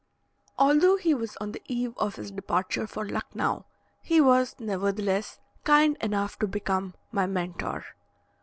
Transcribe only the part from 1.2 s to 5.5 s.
on the eve of his departure for Lucknau, he was, nevertheless,